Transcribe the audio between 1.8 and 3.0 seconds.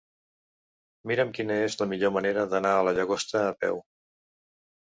la millor manera d'anar a la